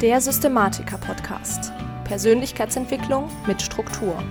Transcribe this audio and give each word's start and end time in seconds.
Der 0.00 0.20
Systematiker-Podcast. 0.20 1.72
Persönlichkeitsentwicklung 2.04 3.28
mit 3.48 3.60
Struktur. 3.60 4.22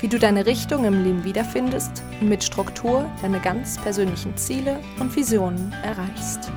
Wie 0.00 0.08
du 0.08 0.18
deine 0.18 0.46
Richtung 0.46 0.84
im 0.84 1.04
Leben 1.04 1.22
wiederfindest 1.22 2.02
und 2.20 2.28
mit 2.28 2.42
Struktur 2.42 3.08
deine 3.22 3.38
ganz 3.38 3.80
persönlichen 3.80 4.36
Ziele 4.36 4.80
und 4.98 5.14
Visionen 5.14 5.72
erreichst. 5.84 6.50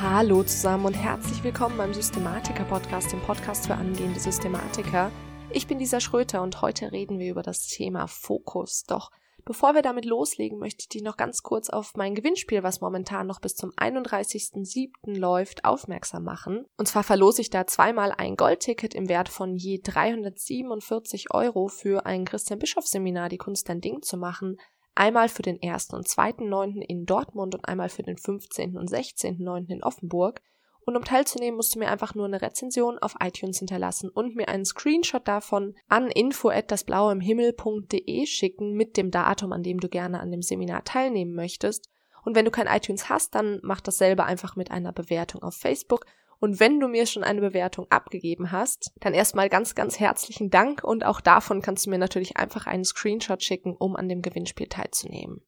Hallo 0.00 0.42
zusammen 0.42 0.86
und 0.86 0.94
herzlich 0.94 1.44
willkommen 1.44 1.76
beim 1.76 1.94
Systematiker-Podcast, 1.94 3.12
dem 3.12 3.20
Podcast 3.20 3.68
für 3.68 3.76
angehende 3.76 4.18
Systematiker. 4.18 5.12
Ich 5.50 5.68
bin 5.68 5.78
Lisa 5.78 6.00
Schröter 6.00 6.42
und 6.42 6.60
heute 6.62 6.90
reden 6.90 7.20
wir 7.20 7.30
über 7.30 7.44
das 7.44 7.68
Thema 7.68 8.08
Fokus. 8.08 8.82
Doch 8.82 9.12
Bevor 9.48 9.74
wir 9.74 9.80
damit 9.80 10.04
loslegen, 10.04 10.58
möchte 10.58 10.82
ich 10.82 10.88
dich 10.90 11.02
noch 11.02 11.16
ganz 11.16 11.42
kurz 11.42 11.70
auf 11.70 11.94
mein 11.96 12.14
Gewinnspiel, 12.14 12.62
was 12.62 12.82
momentan 12.82 13.26
noch 13.26 13.40
bis 13.40 13.56
zum 13.56 13.70
31.07. 13.70 14.90
läuft, 15.18 15.64
aufmerksam 15.64 16.24
machen. 16.24 16.66
Und 16.76 16.86
zwar 16.86 17.02
verlose 17.02 17.40
ich 17.40 17.48
da 17.48 17.66
zweimal 17.66 18.12
ein 18.12 18.36
Goldticket 18.36 18.94
im 18.94 19.08
Wert 19.08 19.30
von 19.30 19.56
je 19.56 19.80
347 19.82 21.32
Euro 21.32 21.68
für 21.68 22.04
ein 22.04 22.26
Christian 22.26 22.58
Bischoff 22.58 22.86
Seminar, 22.86 23.30
die 23.30 23.38
Kunst 23.38 23.70
dein 23.70 23.80
Ding 23.80 24.02
zu 24.02 24.18
machen. 24.18 24.60
Einmal 24.94 25.30
für 25.30 25.40
den 25.40 25.58
1. 25.62 25.94
und 25.94 26.06
2.9. 26.06 26.82
in 26.82 27.06
Dortmund 27.06 27.54
und 27.54 27.66
einmal 27.66 27.88
für 27.88 28.02
den 28.02 28.18
15. 28.18 28.76
und 28.76 28.90
16.9. 28.90 29.70
in 29.70 29.82
Offenburg. 29.82 30.42
Und 30.88 30.96
um 30.96 31.04
teilzunehmen, 31.04 31.54
musst 31.54 31.74
du 31.74 31.78
mir 31.80 31.90
einfach 31.90 32.14
nur 32.14 32.24
eine 32.24 32.40
Rezension 32.40 32.98
auf 32.98 33.16
iTunes 33.22 33.58
hinterlassen 33.58 34.08
und 34.08 34.36
mir 34.36 34.48
einen 34.48 34.64
Screenshot 34.64 35.28
davon 35.28 35.74
an 35.86 36.10
info@dasblaueimhimmel.de 36.10 38.24
schicken 38.24 38.72
mit 38.72 38.96
dem 38.96 39.10
Datum, 39.10 39.52
an 39.52 39.62
dem 39.62 39.80
du 39.80 39.90
gerne 39.90 40.18
an 40.18 40.30
dem 40.30 40.40
Seminar 40.40 40.84
teilnehmen 40.84 41.34
möchtest. 41.34 41.90
Und 42.24 42.34
wenn 42.34 42.46
du 42.46 42.50
kein 42.50 42.68
iTunes 42.68 43.10
hast, 43.10 43.34
dann 43.34 43.60
mach 43.62 43.82
dasselbe 43.82 44.24
einfach 44.24 44.56
mit 44.56 44.70
einer 44.70 44.94
Bewertung 44.94 45.42
auf 45.42 45.56
Facebook. 45.56 46.06
Und 46.40 46.58
wenn 46.58 46.80
du 46.80 46.88
mir 46.88 47.04
schon 47.04 47.22
eine 47.22 47.42
Bewertung 47.42 47.86
abgegeben 47.90 48.50
hast, 48.50 48.90
dann 49.00 49.12
erstmal 49.12 49.50
ganz, 49.50 49.74
ganz 49.74 50.00
herzlichen 50.00 50.48
Dank 50.48 50.84
und 50.84 51.04
auch 51.04 51.20
davon 51.20 51.60
kannst 51.60 51.84
du 51.84 51.90
mir 51.90 51.98
natürlich 51.98 52.38
einfach 52.38 52.66
einen 52.66 52.86
Screenshot 52.86 53.42
schicken, 53.42 53.76
um 53.78 53.94
an 53.94 54.08
dem 54.08 54.22
Gewinnspiel 54.22 54.68
teilzunehmen. 54.68 55.42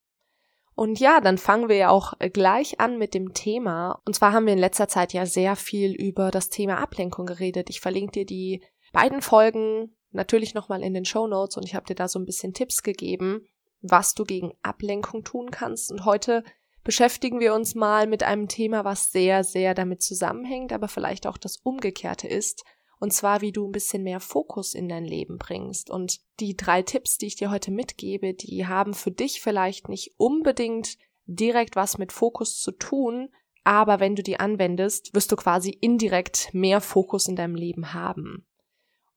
Und 0.81 0.99
ja, 0.99 1.21
dann 1.21 1.37
fangen 1.37 1.69
wir 1.69 1.77
ja 1.77 1.91
auch 1.91 2.15
äh, 2.21 2.31
gleich 2.31 2.81
an 2.81 2.97
mit 2.97 3.13
dem 3.13 3.35
Thema. 3.35 4.01
Und 4.07 4.15
zwar 4.15 4.33
haben 4.33 4.47
wir 4.47 4.55
in 4.55 4.59
letzter 4.59 4.89
Zeit 4.89 5.13
ja 5.13 5.27
sehr 5.27 5.55
viel 5.55 5.93
über 5.93 6.31
das 6.31 6.49
Thema 6.49 6.79
Ablenkung 6.79 7.27
geredet. 7.27 7.69
Ich 7.69 7.83
verlinke 7.83 8.13
dir 8.13 8.25
die 8.25 8.63
beiden 8.91 9.21
Folgen 9.21 9.95
natürlich 10.11 10.55
nochmal 10.55 10.83
in 10.83 10.95
den 10.95 11.05
Show 11.05 11.27
Notes 11.27 11.59
und 11.59 11.67
ich 11.67 11.75
habe 11.75 11.85
dir 11.85 11.97
da 11.97 12.09
so 12.09 12.19
ein 12.19 12.25
bisschen 12.25 12.55
Tipps 12.55 12.83
gegeben, 12.83 13.47
was 13.83 14.15
du 14.15 14.25
gegen 14.25 14.55
Ablenkung 14.63 15.23
tun 15.23 15.51
kannst. 15.51 15.93
Und 15.93 16.07
heute 16.07 16.45
beschäftigen 16.83 17.41
wir 17.41 17.53
uns 17.53 17.75
mal 17.75 18.07
mit 18.07 18.23
einem 18.23 18.49
Thema, 18.49 18.83
was 18.83 19.13
sehr, 19.13 19.45
sehr 19.45 19.75
damit 19.75 20.01
zusammenhängt, 20.01 20.73
aber 20.73 20.89
vielleicht 20.89 21.27
auch 21.27 21.37
das 21.37 21.59
Umgekehrte 21.59 22.27
ist. 22.27 22.65
Und 23.01 23.13
zwar, 23.15 23.41
wie 23.41 23.51
du 23.51 23.67
ein 23.67 23.73
bisschen 23.73 24.03
mehr 24.03 24.21
Fokus 24.21 24.75
in 24.75 24.89
dein 24.89 25.07
Leben 25.07 25.39
bringst. 25.39 25.91
Und 25.91 26.21
die 26.39 26.55
drei 26.55 26.83
Tipps, 26.83 27.17
die 27.17 27.27
ich 27.27 27.37
dir 27.37 27.51
heute 27.51 27.71
mitgebe, 27.71 28.35
die 28.35 28.67
haben 28.67 28.93
für 28.93 29.11
dich 29.11 29.41
vielleicht 29.41 29.89
nicht 29.89 30.13
unbedingt 30.19 30.99
direkt 31.25 31.77
was 31.77 31.97
mit 31.97 32.13
Fokus 32.13 32.61
zu 32.61 32.73
tun, 32.73 33.31
aber 33.65 34.01
wenn 34.01 34.17
du 34.17 34.23
die 34.23 34.39
anwendest, 34.39 35.15
wirst 35.15 35.33
du 35.33 35.37
quasi 35.37 35.71
indirekt 35.71 36.51
mehr 36.53 36.81
Fokus 36.81 37.27
in 37.27 37.37
deinem 37.37 37.55
Leben 37.55 37.95
haben. 37.95 38.47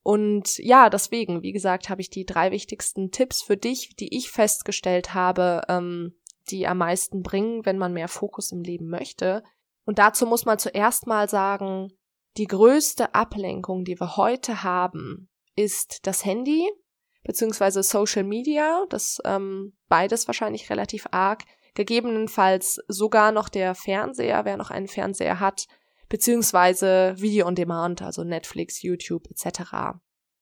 Und 0.02 0.58
ja, 0.58 0.90
deswegen, 0.90 1.44
wie 1.44 1.54
gesagt, 1.54 1.90
habe 1.90 2.02
ich 2.02 2.10
die 2.10 2.26
drei 2.26 2.52
wichtigsten 2.52 3.12
Tipps 3.12 3.42
für 3.42 3.58
dich, 3.58 3.96
die 3.96 4.16
ich 4.16 4.32
festgestellt 4.32 5.14
habe, 5.14 5.62
ähm, 5.70 6.14
die 6.50 6.68
am 6.68 6.78
meisten 6.78 7.22
bringen, 7.22 7.66
wenn 7.66 7.78
man 7.78 7.94
mehr 7.94 8.10
Fokus 8.10 8.52
im 8.52 8.62
Leben 8.62 8.90
möchte. 8.90 9.44
Und 9.86 10.00
dazu 10.00 10.26
muss 10.26 10.46
man 10.46 10.60
zuerst 10.60 11.08
mal 11.08 11.30
sagen, 11.30 11.90
die 12.38 12.48
größte 12.48 13.14
Ablenkung, 13.14 13.86
die 13.86 14.00
wir 14.00 14.18
heute 14.18 14.64
haben, 14.64 15.30
ist 15.56 16.08
das 16.08 16.26
Handy 16.26 16.70
beziehungsweise 17.24 17.84
Social 17.84 18.24
Media, 18.24 18.86
das 18.90 19.22
ähm, 19.26 19.74
beides 19.88 20.28
wahrscheinlich 20.28 20.70
relativ 20.70 21.08
arg, 21.12 21.44
gegebenenfalls 21.74 22.82
sogar 22.88 23.32
noch 23.32 23.50
der 23.50 23.76
Fernseher, 23.76 24.46
wer 24.46 24.58
noch 24.58 24.70
einen 24.70 24.88
Fernseher 24.88 25.40
hat, 25.40 25.68
beziehungsweise 26.10 27.16
Video 27.18 27.48
on 27.48 27.56
Demand, 27.56 28.02
also 28.02 28.24
Netflix, 28.24 28.82
YouTube 28.82 29.30
etc. 29.32 29.96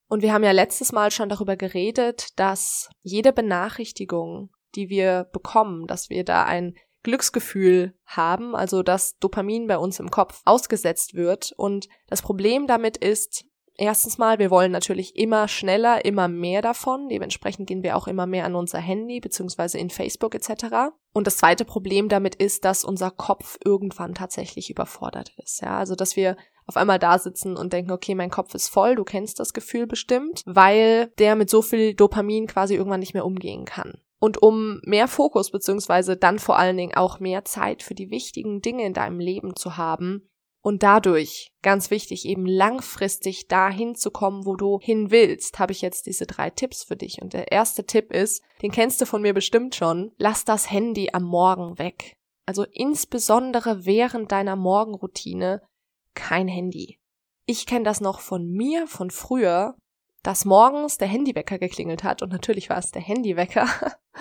Und 0.07 0.21
wir 0.21 0.33
haben 0.33 0.43
ja 0.43 0.51
letztes 0.51 0.91
Mal 0.91 1.11
schon 1.11 1.29
darüber 1.29 1.55
geredet, 1.55 2.37
dass 2.37 2.89
jede 3.01 3.31
Benachrichtigung, 3.31 4.49
die 4.75 4.89
wir 4.89 5.29
bekommen, 5.31 5.87
dass 5.87 6.09
wir 6.09 6.25
da 6.25 6.43
ein 6.43 6.75
Glücksgefühl 7.03 7.93
haben, 8.05 8.55
also 8.55 8.83
dass 8.83 9.17
Dopamin 9.17 9.67
bei 9.67 9.77
uns 9.77 9.99
im 9.99 10.11
Kopf 10.11 10.41
ausgesetzt 10.45 11.13
wird. 11.13 11.53
Und 11.57 11.87
das 12.07 12.21
Problem 12.21 12.67
damit 12.67 12.97
ist, 12.97 13.45
erstens 13.75 14.17
mal, 14.17 14.39
wir 14.39 14.51
wollen 14.51 14.71
natürlich 14.71 15.15
immer 15.15 15.47
schneller, 15.47 16.05
immer 16.05 16.27
mehr 16.27 16.61
davon. 16.61 17.09
Dementsprechend 17.09 17.67
gehen 17.67 17.83
wir 17.83 17.97
auch 17.97 18.07
immer 18.07 18.27
mehr 18.27 18.45
an 18.45 18.55
unser 18.55 18.79
Handy 18.79 19.19
beziehungsweise 19.19 19.77
in 19.77 19.89
Facebook 19.89 20.35
etc. 20.35 20.93
Und 21.13 21.27
das 21.27 21.37
zweite 21.37 21.65
Problem 21.65 22.07
damit 22.07 22.35
ist, 22.35 22.63
dass 22.65 22.85
unser 22.85 23.11
Kopf 23.11 23.57
irgendwann 23.63 24.13
tatsächlich 24.13 24.69
überfordert 24.69 25.33
ist. 25.37 25.61
Ja, 25.61 25.77
also 25.77 25.95
dass 25.95 26.15
wir 26.15 26.37
auf 26.67 26.77
einmal 26.77 26.99
da 26.99 27.17
sitzen 27.17 27.57
und 27.57 27.73
denken, 27.73 27.91
okay, 27.91 28.15
mein 28.15 28.29
Kopf 28.29 28.53
ist 28.53 28.69
voll, 28.69 28.95
du 28.95 29.03
kennst 29.03 29.39
das 29.39 29.53
Gefühl 29.53 29.87
bestimmt, 29.87 30.43
weil 30.45 31.07
der 31.17 31.35
mit 31.35 31.49
so 31.49 31.61
viel 31.61 31.95
Dopamin 31.95 32.47
quasi 32.47 32.75
irgendwann 32.75 32.99
nicht 32.99 33.13
mehr 33.13 33.25
umgehen 33.25 33.65
kann. 33.65 33.99
Und 34.21 34.41
um 34.41 34.79
mehr 34.83 35.07
Fokus 35.07 35.49
beziehungsweise 35.51 36.15
dann 36.15 36.37
vor 36.37 36.57
allen 36.57 36.77
Dingen 36.77 36.93
auch 36.95 37.19
mehr 37.19 37.43
Zeit 37.43 37.81
für 37.81 37.95
die 37.95 38.11
wichtigen 38.11 38.61
Dinge 38.61 38.85
in 38.85 38.93
deinem 38.93 39.19
Leben 39.19 39.55
zu 39.55 39.77
haben 39.77 40.29
und 40.63 40.83
dadurch, 40.83 41.51
ganz 41.63 41.89
wichtig, 41.89 42.25
eben 42.25 42.45
langfristig 42.45 43.47
dahin 43.47 43.95
zu 43.95 44.11
kommen, 44.11 44.45
wo 44.45 44.55
du 44.55 44.79
hin 44.79 45.09
willst, 45.09 45.57
habe 45.57 45.71
ich 45.71 45.81
jetzt 45.81 46.05
diese 46.05 46.27
drei 46.27 46.51
Tipps 46.51 46.83
für 46.83 46.95
dich. 46.95 47.19
Und 47.19 47.33
der 47.33 47.51
erste 47.51 47.85
Tipp 47.85 48.13
ist, 48.13 48.43
den 48.61 48.71
kennst 48.71 49.01
du 49.01 49.07
von 49.07 49.23
mir 49.23 49.33
bestimmt 49.33 49.73
schon, 49.73 50.11
lass 50.17 50.45
das 50.45 50.69
Handy 50.69 51.09
am 51.13 51.23
Morgen 51.23 51.79
weg. 51.79 52.13
Also 52.45 52.63
insbesondere 52.71 53.85
während 53.85 54.31
deiner 54.31 54.55
Morgenroutine 54.55 55.63
kein 56.13 56.47
Handy. 56.47 56.99
Ich 57.47 57.65
kenne 57.65 57.85
das 57.85 57.99
noch 57.99 58.19
von 58.19 58.47
mir, 58.47 58.85
von 58.85 59.09
früher 59.09 59.75
dass 60.23 60.45
morgens 60.45 60.97
der 60.97 61.07
Handywecker 61.07 61.57
geklingelt 61.57 62.03
hat 62.03 62.21
und 62.21 62.31
natürlich 62.31 62.69
war 62.69 62.77
es 62.77 62.91
der 62.91 63.01
Handywecker 63.01 63.67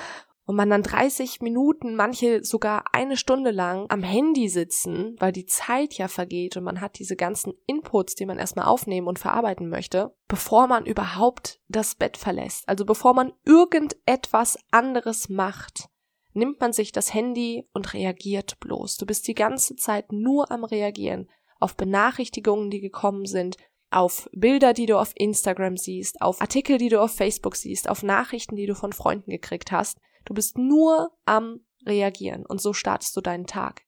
und 0.47 0.57
man 0.57 0.71
dann 0.71 0.83
30 0.83 1.41
Minuten, 1.43 1.95
manche 1.95 2.43
sogar 2.43 2.85
eine 2.93 3.17
Stunde 3.17 3.51
lang 3.51 3.87
am 3.89 4.03
Handy 4.03 4.49
sitzen, 4.49 5.15
weil 5.19 5.33
die 5.33 5.47
Zeit 5.47 5.95
ja 5.95 6.09
vergeht 6.09 6.57
und 6.57 6.65
man 6.65 6.81
hat 6.81 6.99
diese 6.99 7.17
ganzen 7.17 7.53
Inputs, 7.67 8.15
die 8.15 8.27
man 8.27 8.39
erstmal 8.39 8.67
aufnehmen 8.67 9.07
und 9.07 9.19
verarbeiten 9.19 9.69
möchte, 9.69 10.15
bevor 10.27 10.67
man 10.67 10.87
überhaupt 10.87 11.61
das 11.69 11.95
Bett 11.95 12.17
verlässt. 12.17 12.69
Also 12.69 12.85
bevor 12.85 13.15
man 13.15 13.33
irgendetwas 13.45 14.59
anderes 14.71 15.29
macht, 15.29 15.89
nimmt 16.33 16.61
man 16.61 16.73
sich 16.73 16.93
das 16.93 17.13
Handy 17.13 17.69
und 17.73 17.93
reagiert 17.95 18.59
bloß. 18.61 18.97
Du 18.97 19.07
bist 19.07 19.29
die 19.29 19.35
ganze 19.35 19.77
Zeit 19.77 20.13
nur 20.13 20.51
am 20.51 20.65
Reagieren 20.65 21.29
auf 21.61 21.77
Benachrichtigungen, 21.77 22.71
die 22.71 22.81
gekommen 22.81 23.27
sind, 23.27 23.57
auf 23.91 24.29
Bilder, 24.33 24.73
die 24.73 24.87
du 24.87 24.99
auf 24.99 25.13
Instagram 25.17 25.77
siehst, 25.77 26.21
auf 26.23 26.41
Artikel, 26.41 26.79
die 26.79 26.89
du 26.89 27.01
auf 27.01 27.15
Facebook 27.15 27.57
siehst, 27.57 27.89
auf 27.89 28.03
Nachrichten, 28.03 28.57
die 28.57 28.67
du 28.67 28.75
von 28.75 28.93
Freunden 28.93 29.31
gekriegt 29.31 29.73
hast. 29.73 29.99
Du 30.25 30.35
bist 30.35 30.59
nur 30.59 31.11
am 31.25 31.61
Reagieren 31.87 32.45
und 32.47 32.61
so 32.61 32.73
startest 32.73 33.17
du 33.17 33.21
deinen 33.21 33.47
Tag. 33.47 33.83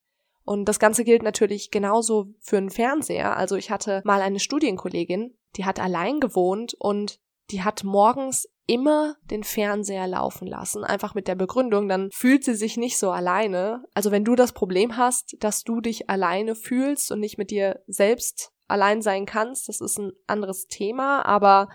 Und 0.45 0.65
das 0.65 0.79
Ganze 0.79 1.05
gilt 1.05 1.23
natürlich 1.23 1.71
genauso 1.71 2.35
für 2.41 2.57
einen 2.57 2.71
Fernseher. 2.71 3.37
Also 3.37 3.57
ich 3.57 3.71
hatte 3.71 4.03
mal 4.05 4.23
eine 4.23 4.41
Studienkollegin, 4.41 5.37
die 5.57 5.65
hat 5.65 5.79
allein 5.79 6.21
gewohnt 6.21 6.75
und 6.79 7.21
die 7.51 7.63
hat 7.63 7.85
morgens 7.85 8.49
immer 8.67 9.17
den 9.31 9.45
Fernseher 9.45 10.07
laufen 10.07 10.47
lassen, 10.47 10.85
einfach 10.85 11.15
mit 11.15 11.29
der 11.29 11.35
Begründung, 11.35 11.89
dann 11.89 12.11
fühlt 12.13 12.45
sie 12.45 12.55
sich 12.55 12.77
nicht 12.77 12.97
so 12.97 13.11
alleine. 13.11 13.85
Also 13.93 14.11
wenn 14.11 14.25
du 14.25 14.35
das 14.37 14.53
Problem 14.53 14.97
hast, 14.97 15.37
dass 15.41 15.65
du 15.65 15.81
dich 15.81 16.09
alleine 16.09 16.55
fühlst 16.55 17.11
und 17.11 17.21
nicht 17.21 17.39
mit 17.39 17.51
dir 17.51 17.83
selbst 17.87 18.52
allein 18.69 19.03
sein 19.03 19.27
kannst, 19.27 19.69
das 19.69 19.81
ist 19.81 19.99
ein 19.99 20.13
anderes 20.27 20.67
Thema, 20.67 21.25
aber 21.27 21.69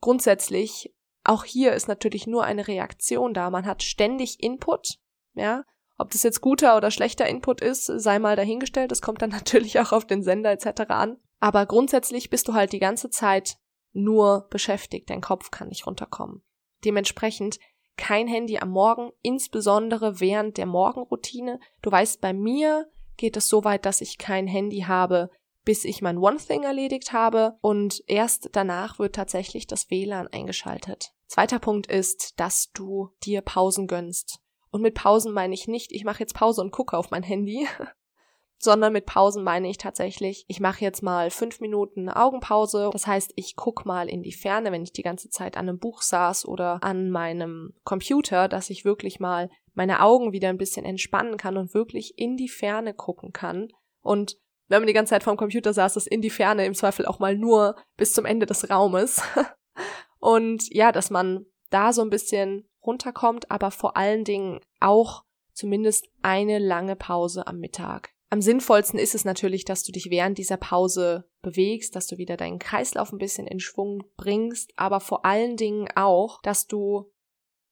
grundsätzlich 0.00 0.94
auch 1.24 1.44
hier 1.44 1.72
ist 1.72 1.88
natürlich 1.88 2.26
nur 2.26 2.44
eine 2.44 2.66
Reaktion 2.66 3.32
da. 3.32 3.50
Man 3.50 3.66
hat 3.66 3.82
ständig 3.82 4.42
Input, 4.42 4.98
ja. 5.34 5.64
Ob 5.98 6.10
das 6.10 6.24
jetzt 6.24 6.40
guter 6.40 6.76
oder 6.76 6.90
schlechter 6.90 7.28
Input 7.28 7.60
ist, 7.60 7.86
sei 7.86 8.18
mal 8.18 8.34
dahingestellt. 8.34 8.90
Das 8.90 9.02
kommt 9.02 9.22
dann 9.22 9.30
natürlich 9.30 9.78
auch 9.78 9.92
auf 9.92 10.06
den 10.06 10.22
Sender 10.22 10.50
etc. 10.50 10.82
an. 10.88 11.18
Aber 11.38 11.66
grundsätzlich 11.66 12.30
bist 12.30 12.48
du 12.48 12.54
halt 12.54 12.72
die 12.72 12.80
ganze 12.80 13.10
Zeit 13.10 13.56
nur 13.92 14.48
beschäftigt. 14.50 15.10
Dein 15.10 15.20
Kopf 15.20 15.50
kann 15.50 15.68
nicht 15.68 15.86
runterkommen. 15.86 16.42
Dementsprechend 16.84 17.58
kein 17.96 18.26
Handy 18.26 18.58
am 18.58 18.70
Morgen, 18.70 19.10
insbesondere 19.20 20.18
während 20.18 20.56
der 20.56 20.66
Morgenroutine. 20.66 21.60
Du 21.82 21.92
weißt, 21.92 22.20
bei 22.20 22.32
mir 22.32 22.90
geht 23.16 23.36
es 23.36 23.48
so 23.48 23.64
weit, 23.64 23.84
dass 23.84 24.00
ich 24.00 24.18
kein 24.18 24.46
Handy 24.46 24.80
habe, 24.80 25.30
bis 25.64 25.84
ich 25.84 26.02
mein 26.02 26.18
One 26.18 26.38
Thing 26.38 26.64
erledigt 26.64 27.12
habe 27.12 27.56
und 27.60 28.02
erst 28.06 28.50
danach 28.52 28.98
wird 28.98 29.14
tatsächlich 29.14 29.66
das 29.66 29.90
WLAN 29.90 30.28
eingeschaltet. 30.28 31.12
Zweiter 31.26 31.58
Punkt 31.58 31.86
ist, 31.86 32.38
dass 32.38 32.72
du 32.72 33.10
dir 33.24 33.40
Pausen 33.40 33.86
gönnst. 33.86 34.40
Und 34.70 34.82
mit 34.82 34.94
Pausen 34.94 35.32
meine 35.32 35.54
ich 35.54 35.68
nicht, 35.68 35.92
ich 35.92 36.04
mache 36.04 36.20
jetzt 36.20 36.34
Pause 36.34 36.62
und 36.62 36.72
gucke 36.72 36.96
auf 36.96 37.10
mein 37.10 37.22
Handy, 37.22 37.66
sondern 38.58 38.92
mit 38.92 39.06
Pausen 39.06 39.44
meine 39.44 39.68
ich 39.68 39.76
tatsächlich, 39.76 40.44
ich 40.48 40.60
mache 40.60 40.82
jetzt 40.82 41.02
mal 41.02 41.30
fünf 41.30 41.60
Minuten 41.60 42.08
Augenpause. 42.08 42.90
Das 42.92 43.06
heißt, 43.06 43.32
ich 43.36 43.56
guck 43.56 43.84
mal 43.84 44.08
in 44.08 44.22
die 44.22 44.32
Ferne, 44.32 44.72
wenn 44.72 44.82
ich 44.82 44.92
die 44.92 45.02
ganze 45.02 45.30
Zeit 45.30 45.56
an 45.56 45.68
einem 45.68 45.78
Buch 45.78 46.02
saß 46.02 46.46
oder 46.46 46.82
an 46.82 47.10
meinem 47.10 47.74
Computer, 47.84 48.48
dass 48.48 48.70
ich 48.70 48.84
wirklich 48.84 49.20
mal 49.20 49.50
meine 49.74 50.00
Augen 50.02 50.32
wieder 50.32 50.48
ein 50.48 50.58
bisschen 50.58 50.84
entspannen 50.84 51.36
kann 51.36 51.56
und 51.56 51.74
wirklich 51.74 52.18
in 52.18 52.36
die 52.36 52.48
Ferne 52.48 52.94
gucken 52.94 53.32
kann. 53.32 53.68
Und 54.00 54.38
wenn 54.72 54.80
man 54.80 54.86
die 54.86 54.92
ganze 54.94 55.10
Zeit 55.10 55.22
vorm 55.22 55.36
Computer 55.36 55.72
saß, 55.72 55.96
ist 55.96 56.06
in 56.06 56.22
die 56.22 56.30
Ferne 56.30 56.64
im 56.66 56.74
Zweifel 56.74 57.06
auch 57.06 57.18
mal 57.18 57.36
nur 57.36 57.76
bis 57.96 58.12
zum 58.12 58.24
Ende 58.24 58.46
des 58.46 58.70
Raumes. 58.70 59.22
und 60.18 60.72
ja, 60.74 60.92
dass 60.92 61.10
man 61.10 61.46
da 61.70 61.92
so 61.92 62.02
ein 62.02 62.10
bisschen 62.10 62.68
runterkommt, 62.84 63.50
aber 63.50 63.70
vor 63.70 63.96
allen 63.96 64.24
Dingen 64.24 64.60
auch 64.80 65.24
zumindest 65.52 66.08
eine 66.22 66.58
lange 66.58 66.96
Pause 66.96 67.46
am 67.46 67.58
Mittag. 67.58 68.10
Am 68.30 68.40
sinnvollsten 68.40 68.98
ist 68.98 69.14
es 69.14 69.26
natürlich, 69.26 69.66
dass 69.66 69.84
du 69.84 69.92
dich 69.92 70.08
während 70.08 70.38
dieser 70.38 70.56
Pause 70.56 71.28
bewegst, 71.42 71.94
dass 71.94 72.06
du 72.06 72.16
wieder 72.16 72.38
deinen 72.38 72.58
Kreislauf 72.58 73.12
ein 73.12 73.18
bisschen 73.18 73.46
in 73.46 73.60
Schwung 73.60 74.04
bringst, 74.16 74.72
aber 74.76 75.00
vor 75.00 75.26
allen 75.26 75.58
Dingen 75.58 75.88
auch, 75.96 76.40
dass 76.40 76.66
du 76.66 77.12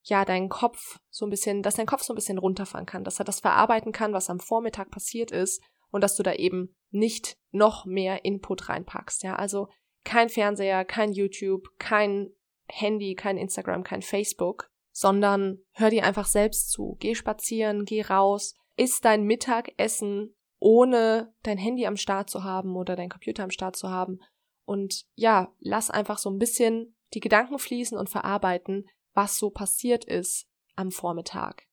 ja 0.02 0.26
deinen 0.26 0.50
Kopf 0.50 0.98
so 1.08 1.24
ein 1.24 1.30
bisschen, 1.30 1.62
dass 1.62 1.76
dein 1.76 1.86
Kopf 1.86 2.02
so 2.02 2.12
ein 2.12 2.16
bisschen 2.16 2.38
runterfahren 2.38 2.86
kann, 2.86 3.04
dass 3.04 3.18
er 3.18 3.24
das 3.24 3.40
verarbeiten 3.40 3.92
kann, 3.92 4.12
was 4.12 4.28
am 4.28 4.40
Vormittag 4.40 4.90
passiert 4.90 5.30
ist 5.30 5.62
und 5.90 6.02
dass 6.02 6.16
du 6.16 6.22
da 6.22 6.34
eben 6.34 6.74
nicht 6.90 7.36
noch 7.50 7.84
mehr 7.84 8.24
Input 8.24 8.68
reinpackst, 8.68 9.22
ja, 9.22 9.36
also 9.36 9.68
kein 10.04 10.28
Fernseher, 10.28 10.84
kein 10.84 11.12
YouTube, 11.12 11.68
kein 11.78 12.30
Handy, 12.68 13.14
kein 13.14 13.36
Instagram, 13.36 13.82
kein 13.82 14.02
Facebook, 14.02 14.70
sondern 14.92 15.58
hör 15.72 15.90
dir 15.90 16.04
einfach 16.04 16.26
selbst 16.26 16.70
zu. 16.70 16.96
Geh 17.00 17.14
spazieren, 17.14 17.84
geh 17.84 18.02
raus, 18.02 18.54
isst 18.76 19.04
dein 19.04 19.24
Mittagessen, 19.24 20.34
ohne 20.58 21.34
dein 21.42 21.58
Handy 21.58 21.86
am 21.86 21.96
Start 21.96 22.30
zu 22.30 22.44
haben 22.44 22.76
oder 22.76 22.96
dein 22.96 23.08
Computer 23.08 23.44
am 23.44 23.50
Start 23.50 23.76
zu 23.76 23.88
haben. 23.88 24.20
Und 24.64 25.06
ja, 25.14 25.52
lass 25.58 25.90
einfach 25.90 26.18
so 26.18 26.30
ein 26.30 26.38
bisschen 26.38 26.96
die 27.14 27.20
Gedanken 27.20 27.58
fließen 27.58 27.98
und 27.98 28.08
verarbeiten, 28.08 28.86
was 29.14 29.38
so 29.38 29.50
passiert 29.50 30.04
ist 30.04 30.46
am 30.76 30.90
Vormittag. 30.90 31.66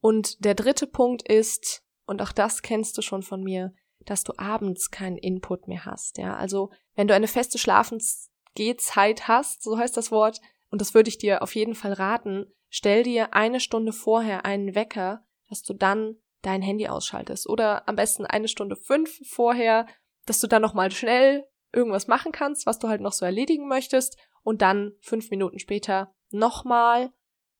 Und 0.00 0.44
der 0.44 0.54
dritte 0.54 0.86
Punkt 0.86 1.26
ist, 1.26 1.82
und 2.06 2.20
auch 2.20 2.32
das 2.32 2.60
kennst 2.60 2.98
du 2.98 3.02
schon 3.02 3.22
von 3.22 3.42
mir, 3.42 3.72
dass 4.04 4.24
du 4.24 4.32
abends 4.36 4.90
keinen 4.90 5.16
Input 5.16 5.68
mehr 5.68 5.84
hast. 5.84 6.18
Ja, 6.18 6.36
also 6.36 6.70
wenn 6.94 7.08
du 7.08 7.14
eine 7.14 7.28
feste 7.28 7.58
Schlafensgehzeit 7.58 9.28
hast, 9.28 9.62
so 9.62 9.78
heißt 9.78 9.96
das 9.96 10.10
Wort, 10.10 10.40
und 10.70 10.80
das 10.80 10.94
würde 10.94 11.08
ich 11.08 11.18
dir 11.18 11.42
auf 11.42 11.54
jeden 11.54 11.74
Fall 11.74 11.92
raten, 11.92 12.46
stell 12.68 13.04
dir 13.04 13.34
eine 13.34 13.60
Stunde 13.60 13.92
vorher 13.92 14.44
einen 14.44 14.74
Wecker, 14.74 15.24
dass 15.48 15.62
du 15.62 15.74
dann 15.74 16.16
dein 16.42 16.62
Handy 16.62 16.88
ausschaltest. 16.88 17.48
Oder 17.48 17.88
am 17.88 17.96
besten 17.96 18.26
eine 18.26 18.48
Stunde 18.48 18.76
fünf 18.76 19.20
vorher, 19.28 19.86
dass 20.26 20.40
du 20.40 20.46
dann 20.46 20.62
nochmal 20.62 20.90
schnell 20.90 21.46
irgendwas 21.72 22.06
machen 22.06 22.32
kannst, 22.32 22.66
was 22.66 22.78
du 22.78 22.88
halt 22.88 23.00
noch 23.00 23.12
so 23.12 23.24
erledigen 23.24 23.68
möchtest. 23.68 24.16
Und 24.42 24.62
dann 24.62 24.92
fünf 25.00 25.30
Minuten 25.30 25.58
später 25.58 26.12
nochmal 26.30 27.12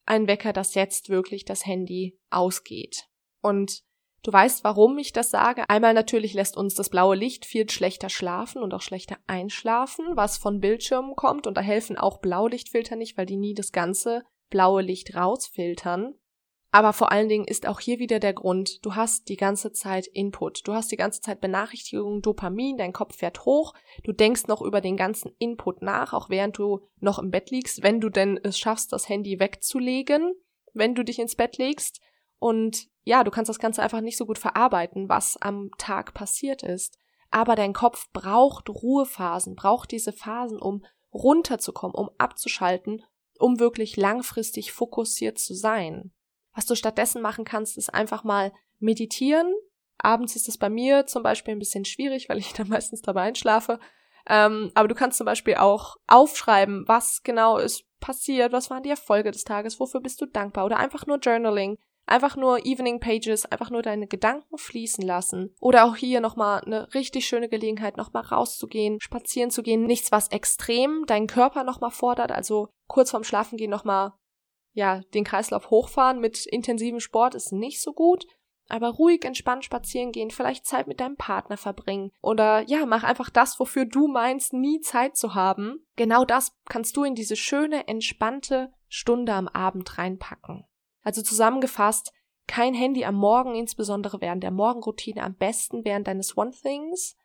ein 0.06 0.26
Wecker, 0.26 0.52
dass 0.52 0.74
jetzt 0.74 1.08
wirklich 1.08 1.44
das 1.44 1.64
Handy 1.64 2.18
ausgeht. 2.30 3.08
Und 3.40 3.82
Du 4.24 4.32
weißt, 4.32 4.64
warum 4.64 4.96
ich 4.96 5.12
das 5.12 5.30
sage. 5.30 5.68
Einmal 5.68 5.92
natürlich 5.92 6.32
lässt 6.32 6.56
uns 6.56 6.74
das 6.74 6.88
blaue 6.88 7.14
Licht 7.14 7.44
viel 7.44 7.68
schlechter 7.68 8.08
schlafen 8.08 8.62
und 8.62 8.72
auch 8.72 8.80
schlechter 8.80 9.18
einschlafen, 9.26 10.06
was 10.14 10.38
von 10.38 10.60
Bildschirmen 10.60 11.14
kommt. 11.14 11.46
Und 11.46 11.58
da 11.58 11.60
helfen 11.60 11.98
auch 11.98 12.18
Blaulichtfilter 12.18 12.96
nicht, 12.96 13.18
weil 13.18 13.26
die 13.26 13.36
nie 13.36 13.52
das 13.52 13.70
ganze 13.70 14.22
blaue 14.48 14.80
Licht 14.80 15.14
rausfiltern. 15.14 16.14
Aber 16.70 16.94
vor 16.94 17.12
allen 17.12 17.28
Dingen 17.28 17.44
ist 17.44 17.68
auch 17.68 17.80
hier 17.80 17.98
wieder 17.98 18.18
der 18.18 18.32
Grund, 18.32 18.84
du 18.84 18.96
hast 18.96 19.28
die 19.28 19.36
ganze 19.36 19.72
Zeit 19.72 20.06
Input. 20.06 20.66
Du 20.66 20.72
hast 20.72 20.90
die 20.90 20.96
ganze 20.96 21.20
Zeit 21.20 21.42
Benachrichtigungen, 21.42 22.22
Dopamin, 22.22 22.78
dein 22.78 22.94
Kopf 22.94 23.16
fährt 23.16 23.44
hoch. 23.44 23.74
Du 24.04 24.12
denkst 24.12 24.46
noch 24.48 24.62
über 24.62 24.80
den 24.80 24.96
ganzen 24.96 25.32
Input 25.38 25.82
nach, 25.82 26.14
auch 26.14 26.30
während 26.30 26.56
du 26.56 26.80
noch 26.98 27.18
im 27.18 27.30
Bett 27.30 27.50
liegst, 27.50 27.82
wenn 27.82 28.00
du 28.00 28.08
denn 28.08 28.40
es 28.42 28.58
schaffst, 28.58 28.92
das 28.92 29.08
Handy 29.08 29.38
wegzulegen, 29.38 30.32
wenn 30.72 30.94
du 30.94 31.04
dich 31.04 31.18
ins 31.18 31.36
Bett 31.36 31.58
legst. 31.58 32.00
Und 32.44 32.88
ja, 33.04 33.24
du 33.24 33.30
kannst 33.30 33.48
das 33.48 33.58
Ganze 33.58 33.82
einfach 33.82 34.02
nicht 34.02 34.18
so 34.18 34.26
gut 34.26 34.38
verarbeiten, 34.38 35.08
was 35.08 35.38
am 35.40 35.70
Tag 35.78 36.12
passiert 36.12 36.62
ist. 36.62 36.98
Aber 37.30 37.56
dein 37.56 37.72
Kopf 37.72 38.12
braucht 38.12 38.68
Ruhephasen, 38.68 39.56
braucht 39.56 39.92
diese 39.92 40.12
Phasen, 40.12 40.60
um 40.60 40.84
runterzukommen, 41.10 41.94
um 41.94 42.10
abzuschalten, 42.18 43.02
um 43.38 43.60
wirklich 43.60 43.96
langfristig 43.96 44.72
fokussiert 44.72 45.38
zu 45.38 45.54
sein. 45.54 46.12
Was 46.54 46.66
du 46.66 46.74
stattdessen 46.74 47.22
machen 47.22 47.46
kannst, 47.46 47.78
ist 47.78 47.94
einfach 47.94 48.24
mal 48.24 48.52
meditieren. 48.78 49.50
Abends 49.96 50.36
ist 50.36 50.46
es 50.46 50.58
bei 50.58 50.68
mir 50.68 51.06
zum 51.06 51.22
Beispiel 51.22 51.54
ein 51.54 51.60
bisschen 51.60 51.86
schwierig, 51.86 52.28
weil 52.28 52.36
ich 52.36 52.52
dann 52.56 52.68
meistens 52.68 53.00
dabei 53.00 53.22
einschlafe. 53.22 53.80
Ähm, 54.28 54.70
aber 54.74 54.88
du 54.88 54.94
kannst 54.94 55.16
zum 55.16 55.24
Beispiel 55.24 55.54
auch 55.54 55.96
aufschreiben, 56.08 56.86
was 56.86 57.22
genau 57.22 57.56
ist 57.56 57.86
passiert, 58.00 58.52
was 58.52 58.68
waren 58.68 58.82
die 58.82 58.90
Erfolge 58.90 59.30
des 59.30 59.44
Tages, 59.44 59.80
wofür 59.80 60.02
bist 60.02 60.20
du 60.20 60.26
dankbar 60.26 60.66
oder 60.66 60.76
einfach 60.76 61.06
nur 61.06 61.16
Journaling. 61.16 61.78
Einfach 62.06 62.36
nur 62.36 62.66
Evening 62.66 63.00
Pages, 63.00 63.46
einfach 63.46 63.70
nur 63.70 63.82
deine 63.82 64.06
Gedanken 64.06 64.58
fließen 64.58 65.04
lassen. 65.04 65.54
Oder 65.60 65.84
auch 65.84 65.96
hier 65.96 66.20
nochmal 66.20 66.60
eine 66.60 66.92
richtig 66.92 67.26
schöne 67.26 67.48
Gelegenheit, 67.48 67.96
nochmal 67.96 68.24
rauszugehen, 68.24 69.00
spazieren 69.00 69.50
zu 69.50 69.62
gehen. 69.62 69.84
Nichts, 69.84 70.12
was 70.12 70.28
extrem 70.28 71.06
deinen 71.06 71.26
Körper 71.26 71.64
nochmal 71.64 71.90
fordert. 71.90 72.30
Also 72.30 72.68
kurz 72.88 73.10
vorm 73.10 73.24
Schlafengehen 73.24 73.70
nochmal, 73.70 74.12
ja, 74.72 75.00
den 75.14 75.24
Kreislauf 75.24 75.70
hochfahren 75.70 76.20
mit 76.20 76.46
intensivem 76.46 77.00
Sport 77.00 77.34
ist 77.34 77.52
nicht 77.52 77.80
so 77.80 77.92
gut. 77.92 78.26
Aber 78.68 78.88
ruhig, 78.88 79.24
entspannt 79.24 79.64
spazieren 79.64 80.10
gehen, 80.10 80.30
vielleicht 80.30 80.64
Zeit 80.64 80.86
mit 80.86 81.00
deinem 81.00 81.16
Partner 81.16 81.56
verbringen. 81.56 82.10
Oder 82.22 82.62
ja, 82.62 82.86
mach 82.86 83.04
einfach 83.04 83.28
das, 83.28 83.60
wofür 83.60 83.84
du 83.84 84.08
meinst, 84.08 84.52
nie 84.52 84.80
Zeit 84.80 85.16
zu 85.16 85.34
haben. 85.34 85.86
Genau 85.96 86.24
das 86.24 86.52
kannst 86.66 86.96
du 86.96 87.04
in 87.04 87.14
diese 87.14 87.36
schöne, 87.36 87.88
entspannte 87.88 88.72
Stunde 88.88 89.34
am 89.34 89.48
Abend 89.48 89.98
reinpacken. 89.98 90.64
Also 91.04 91.22
zusammengefasst, 91.22 92.12
kein 92.46 92.74
Handy 92.74 93.04
am 93.04 93.14
Morgen, 93.14 93.54
insbesondere 93.54 94.20
während 94.20 94.42
der 94.42 94.50
Morgenroutine, 94.50 95.22
am 95.22 95.36
besten 95.36 95.84
während 95.84 96.08
deines 96.08 96.36
One 96.36 96.50
Things. 96.50 97.16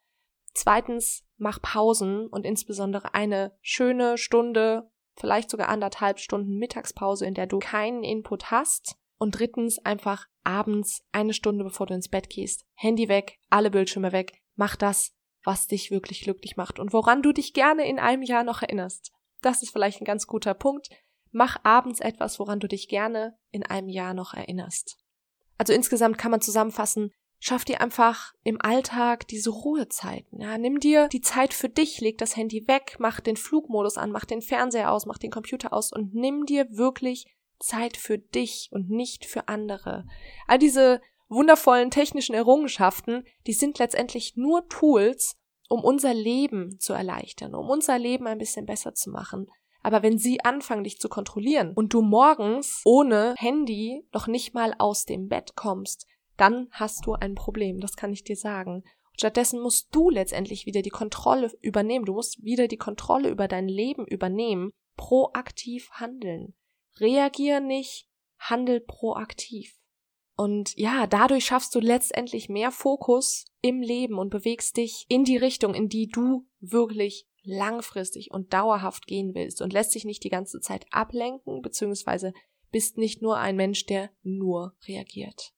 Zweitens, 0.54 1.26
mach 1.38 1.62
Pausen 1.62 2.28
und 2.28 2.46
insbesondere 2.46 3.14
eine 3.14 3.58
schöne 3.62 4.18
Stunde, 4.18 4.92
vielleicht 5.16 5.50
sogar 5.50 5.70
anderthalb 5.70 6.20
Stunden 6.20 6.58
Mittagspause, 6.58 7.26
in 7.26 7.34
der 7.34 7.48
du 7.48 7.60
keinen 7.60 8.04
Input 8.04 8.52
hast. 8.52 8.96
Und 9.18 9.38
drittens, 9.38 9.80
einfach 9.80 10.28
abends 10.44 11.04
eine 11.12 11.34
Stunde 11.34 11.66
bevor 11.66 11.88
du 11.88 11.94
ins 11.94 12.08
Bett 12.08 12.30
gehst, 12.30 12.66
Handy 12.74 13.10
weg, 13.10 13.38
alle 13.50 13.70
Bildschirme 13.70 14.14
weg, 14.14 14.42
mach 14.56 14.78
das, 14.78 15.14
was 15.44 15.68
dich 15.68 15.92
wirklich 15.92 16.22
glücklich 16.22 16.56
macht 16.56 16.80
und 16.80 16.94
woran 16.94 17.22
du 17.22 17.34
dich 17.34 17.54
gerne 17.54 17.88
in 17.88 18.00
einem 18.00 18.24
Jahr 18.24 18.44
noch 18.44 18.62
erinnerst. 18.62 19.12
Das 19.42 19.62
ist 19.62 19.72
vielleicht 19.72 20.02
ein 20.02 20.06
ganz 20.06 20.28
guter 20.28 20.54
Punkt. 20.54 20.90
Mach 21.32 21.58
abends 21.64 22.00
etwas, 22.00 22.40
woran 22.40 22.60
du 22.60 22.68
dich 22.68 22.88
gerne 22.88 23.38
in 23.52 23.64
einem 23.64 23.90
Jahr 23.90 24.14
noch 24.14 24.34
erinnerst. 24.34 24.98
Also 25.58 25.74
insgesamt 25.74 26.18
kann 26.18 26.32
man 26.32 26.42
zusammenfassen, 26.42 27.12
schaff 27.40 27.66
dir 27.66 27.82
einfach 27.82 28.34
im 28.44 28.62
Alltag 28.62 29.28
diese 29.28 29.50
Ruhezeiten. 29.50 30.42
Ja, 30.42 30.58
nimm 30.58 30.80
dir 30.80 31.08
die 31.08 31.22
Zeit 31.22 31.54
für 31.54 31.70
dich, 31.70 32.02
leg 32.02 32.18
das 32.18 32.36
Handy 32.36 32.68
weg, 32.68 32.98
mach 33.00 33.20
den 33.20 33.38
Flugmodus 33.38 33.98
an, 33.98 34.12
mach 34.12 34.26
den 34.26 34.42
Fernseher 34.42 34.92
aus, 34.92 35.06
mach 35.06 35.18
den 35.18 35.32
Computer 35.32 35.74
aus 35.74 35.92
und 35.92 36.14
nimm 36.14 36.46
dir 36.46 36.66
wirklich 36.72 37.28
Zeit 37.60 37.98
für 37.98 38.18
dich 38.18 38.70
und 38.72 38.90
nicht 38.90 39.26
für 39.26 39.48
andere. 39.48 40.06
All 40.48 40.60
diese 40.60 41.02
wundervollen 41.28 41.92
technischen 41.92 42.34
Errungenschaften, 42.34 43.26
die 43.48 43.54
sind 43.54 43.80
letztendlich 43.80 44.36
nur 44.36 44.68
Tools, 44.68 45.38
um 45.68 45.84
unser 45.84 46.14
Leben 46.14 46.80
zu 46.80 46.94
erleichtern, 46.94 47.54
um 47.54 47.70
unser 47.70 48.00
Leben 48.00 48.28
ein 48.28 48.40
bisschen 48.40 48.66
besser 48.66 48.96
zu 48.96 49.12
machen. 49.12 49.48
Aber 49.82 50.04
wenn 50.04 50.18
sie 50.18 50.42
anfangen, 50.42 50.84
dich 50.84 51.00
zu 51.00 51.10
kontrollieren 51.10 51.74
und 51.74 51.94
du 51.94 52.02
morgens 52.02 52.82
ohne 52.86 53.36
Handy 53.38 54.06
noch 54.14 54.28
nicht 54.28 54.54
mal 54.54 54.76
aus 54.78 55.06
dem 55.06 55.28
Bett 55.28 55.56
kommst, 55.56 56.06
dann 56.38 56.68
hast 56.72 57.06
du 57.06 57.14
ein 57.14 57.36
Problem, 57.36 57.80
das 57.80 57.96
kann 57.96 58.14
ich 58.14 58.24
dir 58.24 58.36
sagen. 58.36 58.84
Stattdessen 59.18 59.60
musst 59.60 59.90
du 59.92 60.10
letztendlich 60.10 60.66
wieder 60.66 60.82
die 60.82 60.90
Kontrolle 60.90 61.52
übernehmen. 61.62 62.06
Du 62.06 62.14
musst 62.14 62.42
wieder 62.42 62.70
die 62.70 62.78
Kontrolle 62.78 63.30
über 63.30 63.50
dein 63.50 63.68
Leben 63.68 64.06
übernehmen. 64.06 64.72
Proaktiv 64.96 65.90
handeln. 65.92 66.54
Reagier 67.00 67.60
nicht, 67.60 68.08
handel 68.38 68.80
proaktiv. 68.80 69.78
Und 70.38 70.78
ja, 70.78 71.06
dadurch 71.06 71.46
schaffst 71.46 71.76
du 71.76 71.82
letztendlich 71.82 72.48
mehr 72.48 72.72
Fokus 72.72 73.44
im 73.62 73.82
Leben 73.82 74.18
und 74.18 74.30
bewegst 74.30 74.78
dich 74.78 75.06
in 75.10 75.26
die 75.26 75.36
Richtung, 75.36 75.74
in 75.74 75.90
die 75.90 76.08
du 76.08 76.48
wirklich 76.62 77.28
langfristig 77.50 78.32
und 78.32 78.54
dauerhaft 78.54 79.08
gehen 79.08 79.34
willst 79.36 79.62
und 79.62 79.74
lässt 79.74 79.92
sich 79.92 80.06
nicht 80.06 80.24
die 80.24 80.30
ganze 80.30 80.60
Zeit 80.62 80.86
ablenken, 80.92 81.62
beziehungsweise 81.62 82.34
bist 82.72 82.98
nicht 82.98 83.22
nur 83.22 83.38
ein 83.38 83.56
Mensch, 83.56 83.86
der 83.86 84.10
nur 84.24 84.76
reagiert. 84.88 85.54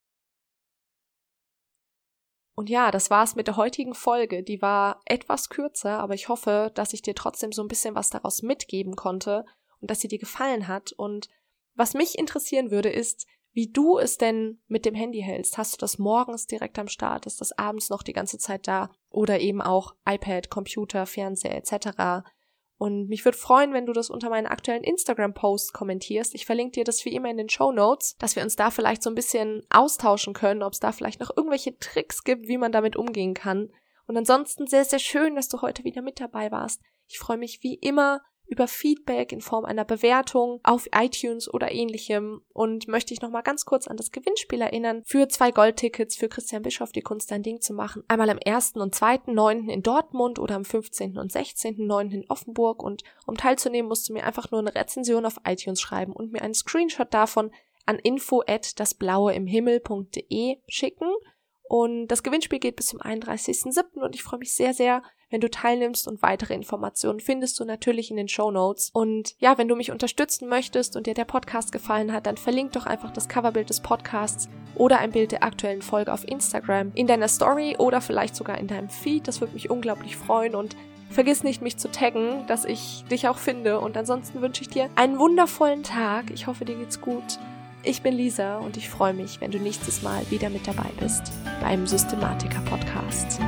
Und 2.53 2.69
ja, 2.69 2.91
das 2.91 3.09
war's 3.09 3.35
mit 3.35 3.47
der 3.47 3.57
heutigen 3.57 3.93
Folge. 3.93 4.43
Die 4.43 4.61
war 4.61 5.01
etwas 5.05 5.49
kürzer, 5.49 5.99
aber 5.99 6.13
ich 6.13 6.29
hoffe, 6.29 6.71
dass 6.75 6.93
ich 6.93 7.01
dir 7.01 7.15
trotzdem 7.15 7.51
so 7.51 7.61
ein 7.61 7.67
bisschen 7.67 7.95
was 7.95 8.09
daraus 8.09 8.41
mitgeben 8.41 8.95
konnte 8.95 9.45
und 9.79 9.89
dass 9.89 9.99
sie 9.99 10.07
dir 10.07 10.19
gefallen 10.19 10.67
hat. 10.67 10.91
Und 10.91 11.29
was 11.75 11.93
mich 11.93 12.17
interessieren 12.17 12.69
würde, 12.69 12.89
ist, 12.89 13.25
wie 13.53 13.71
du 13.71 13.97
es 13.97 14.17
denn 14.17 14.61
mit 14.67 14.85
dem 14.85 14.95
Handy 14.95 15.21
hältst. 15.21 15.57
Hast 15.57 15.73
du 15.73 15.77
das 15.77 15.97
morgens 15.97 16.47
direkt 16.47 16.79
am 16.79 16.87
Start? 16.87 17.25
Ist 17.25 17.41
das 17.41 17.57
abends 17.57 17.89
noch 17.89 18.03
die 18.03 18.13
ganze 18.13 18.37
Zeit 18.37 18.67
da? 18.67 18.91
Oder 19.09 19.39
eben 19.39 19.61
auch 19.61 19.95
iPad, 20.07 20.49
Computer, 20.49 21.05
Fernseher 21.05 21.55
etc. 21.55 22.23
Und 22.77 23.09
mich 23.09 23.25
würde 23.25 23.37
freuen, 23.37 23.73
wenn 23.73 23.85
du 23.85 23.93
das 23.93 24.09
unter 24.09 24.29
meinen 24.29 24.47
aktuellen 24.47 24.83
Instagram-Posts 24.83 25.73
kommentierst. 25.73 26.33
Ich 26.33 26.45
verlinke 26.45 26.71
dir 26.71 26.83
das 26.83 27.05
wie 27.05 27.13
immer 27.13 27.29
in 27.29 27.37
den 27.37 27.49
Show 27.49 27.71
Notes, 27.71 28.15
dass 28.17 28.35
wir 28.35 28.43
uns 28.43 28.55
da 28.55 28.71
vielleicht 28.71 29.03
so 29.03 29.09
ein 29.11 29.15
bisschen 29.15 29.61
austauschen 29.69 30.33
können, 30.33 30.63
ob 30.63 30.73
es 30.73 30.79
da 30.79 30.91
vielleicht 30.91 31.19
noch 31.19 31.35
irgendwelche 31.35 31.77
Tricks 31.77 32.23
gibt, 32.23 32.47
wie 32.47 32.57
man 32.57 32.71
damit 32.71 32.95
umgehen 32.95 33.33
kann. 33.33 33.69
Und 34.07 34.17
ansonsten 34.17 34.65
sehr, 34.65 34.85
sehr 34.85 34.99
schön, 34.99 35.35
dass 35.35 35.47
du 35.47 35.61
heute 35.61 35.83
wieder 35.83 36.01
mit 36.01 36.19
dabei 36.19 36.51
warst. 36.51 36.81
Ich 37.07 37.19
freue 37.19 37.37
mich 37.37 37.59
wie 37.61 37.75
immer 37.75 38.21
über 38.51 38.67
Feedback 38.67 39.31
in 39.31 39.39
Form 39.39 39.63
einer 39.63 39.85
Bewertung 39.85 40.59
auf 40.63 40.87
iTunes 40.93 41.51
oder 41.51 41.71
ähnlichem 41.71 42.41
und 42.51 42.89
möchte 42.89 43.13
ich 43.13 43.21
nochmal 43.21 43.43
ganz 43.43 43.63
kurz 43.63 43.87
an 43.87 43.95
das 43.95 44.11
Gewinnspiel 44.11 44.59
erinnern, 44.59 45.03
für 45.05 45.29
zwei 45.29 45.51
Goldtickets 45.51 46.17
für 46.17 46.27
Christian 46.27 46.61
Bischoff 46.61 46.91
die 46.91 47.01
Kunst 47.01 47.31
dein 47.31 47.43
Ding 47.43 47.61
zu 47.61 47.73
machen. 47.73 48.03
Einmal 48.09 48.29
am 48.29 48.39
1. 48.45 48.73
und 48.73 48.93
2.9. 48.93 49.71
in 49.71 49.83
Dortmund 49.83 50.37
oder 50.37 50.55
am 50.55 50.65
15. 50.65 51.17
und 51.17 51.31
16.9. 51.31 52.11
in 52.11 52.29
Offenburg 52.29 52.83
und 52.83 53.03
um 53.25 53.37
teilzunehmen 53.37 53.87
musst 53.87 54.09
du 54.09 54.13
mir 54.13 54.25
einfach 54.25 54.51
nur 54.51 54.59
eine 54.59 54.75
Rezension 54.75 55.25
auf 55.25 55.37
iTunes 55.47 55.79
schreiben 55.79 56.11
und 56.11 56.33
mir 56.33 56.41
einen 56.41 56.53
Screenshot 56.53 57.13
davon 57.13 57.51
an 57.85 57.99
info 57.99 58.43
at 58.45 58.79
dasblaueimhimmel.de 58.79 60.57
schicken 60.67 61.07
und 61.71 62.07
das 62.07 62.21
Gewinnspiel 62.21 62.59
geht 62.59 62.75
bis 62.75 62.87
zum 62.87 62.99
31.07. 62.99 64.01
und 64.01 64.13
ich 64.13 64.23
freue 64.23 64.39
mich 64.39 64.53
sehr, 64.53 64.73
sehr, 64.73 65.03
wenn 65.29 65.39
du 65.39 65.49
teilnimmst 65.49 66.05
und 66.05 66.21
weitere 66.21 66.53
Informationen 66.53 67.21
findest 67.21 67.57
du 67.61 67.63
natürlich 67.63 68.11
in 68.11 68.17
den 68.17 68.27
Show 68.27 68.51
Notes. 68.51 68.89
Und 68.91 69.35
ja, 69.39 69.57
wenn 69.57 69.69
du 69.69 69.77
mich 69.77 69.89
unterstützen 69.89 70.49
möchtest 70.49 70.97
und 70.97 71.07
dir 71.07 71.13
der 71.13 71.23
Podcast 71.23 71.71
gefallen 71.71 72.11
hat, 72.11 72.25
dann 72.25 72.35
verlink 72.35 72.73
doch 72.73 72.87
einfach 72.87 73.11
das 73.11 73.29
Coverbild 73.29 73.69
des 73.69 73.79
Podcasts 73.79 74.49
oder 74.75 74.99
ein 74.99 75.13
Bild 75.13 75.31
der 75.31 75.43
aktuellen 75.43 75.81
Folge 75.81 76.11
auf 76.11 76.27
Instagram 76.27 76.91
in 76.93 77.07
deiner 77.07 77.29
Story 77.29 77.77
oder 77.79 78.01
vielleicht 78.01 78.35
sogar 78.35 78.57
in 78.57 78.67
deinem 78.67 78.89
Feed. 78.89 79.29
Das 79.29 79.39
würde 79.39 79.53
mich 79.53 79.69
unglaublich 79.69 80.17
freuen 80.17 80.55
und 80.55 80.75
Vergiss 81.09 81.43
nicht, 81.43 81.61
mich 81.61 81.75
zu 81.75 81.91
taggen, 81.91 82.45
dass 82.47 82.63
ich 82.63 83.03
dich 83.11 83.27
auch 83.27 83.37
finde. 83.37 83.81
Und 83.81 83.97
ansonsten 83.97 84.41
wünsche 84.41 84.61
ich 84.61 84.69
dir 84.69 84.89
einen 84.95 85.19
wundervollen 85.19 85.83
Tag. 85.83 86.31
Ich 86.31 86.47
hoffe, 86.47 86.63
dir 86.63 86.75
geht's 86.75 87.01
gut. 87.01 87.37
Ich 87.83 88.03
bin 88.03 88.13
Lisa 88.13 88.59
und 88.59 88.77
ich 88.77 88.89
freue 88.89 89.13
mich, 89.13 89.41
wenn 89.41 89.49
du 89.49 89.57
nächstes 89.57 90.03
Mal 90.03 90.29
wieder 90.29 90.51
mit 90.51 90.67
dabei 90.67 90.89
bist 90.99 91.23
beim 91.61 91.87
Systematiker 91.87 92.61
Podcast. 92.61 93.40